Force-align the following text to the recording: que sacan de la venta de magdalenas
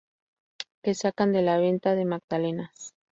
que 0.81 0.95
sacan 0.95 1.31
de 1.31 1.43
la 1.43 1.59
venta 1.59 1.93
de 1.93 2.05
magdalenas 2.05 2.95